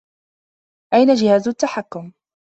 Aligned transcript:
أين 0.93 1.13
جهاز 1.15 1.47
التحكّم؟ 1.47 2.11